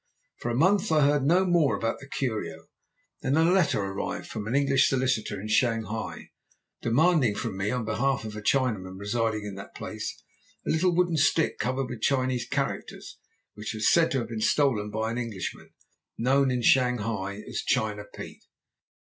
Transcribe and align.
For 0.39 0.49
a 0.49 0.55
month 0.55 0.91
I 0.91 1.05
heard 1.05 1.21
no 1.21 1.45
more 1.45 1.75
about 1.75 1.99
the 1.99 2.07
curio. 2.07 2.69
Then 3.21 3.37
a 3.37 3.43
letter 3.43 3.79
arrived 3.81 4.25
from 4.25 4.47
an 4.47 4.55
English 4.55 4.89
solicitor 4.89 5.39
in 5.39 5.47
Shanghai, 5.47 6.31
demanding 6.81 7.35
from 7.35 7.55
me, 7.55 7.69
on 7.69 7.85
behalf 7.85 8.25
of 8.25 8.35
a 8.35 8.41
Chinaman 8.41 8.99
residing 8.99 9.45
in 9.45 9.53
that 9.57 9.75
place, 9.75 10.19
a 10.65 10.71
little 10.71 10.95
wooden 10.95 11.17
stick 11.17 11.59
covered 11.59 11.87
with 11.87 12.01
Chinese 12.01 12.47
characters, 12.47 13.19
which 13.53 13.75
was 13.75 13.91
said 13.91 14.09
to 14.09 14.17
have 14.17 14.29
been 14.29 14.41
stolen 14.41 14.89
by 14.89 15.11
an 15.11 15.19
Englishman, 15.19 15.69
known 16.17 16.49
in 16.49 16.63
Shanghai 16.63 17.39
as 17.47 17.61
China 17.61 18.03
Pete. 18.05 18.43